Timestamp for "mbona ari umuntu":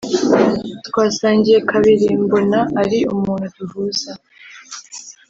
2.23-3.45